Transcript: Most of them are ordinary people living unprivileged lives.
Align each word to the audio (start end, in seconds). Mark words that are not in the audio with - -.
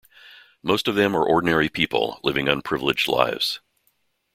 Most 0.63 0.87
of 0.87 0.95
them 0.95 1.15
are 1.15 1.23
ordinary 1.23 1.69
people 1.69 2.19
living 2.23 2.47
unprivileged 2.47 3.07
lives. 3.07 3.59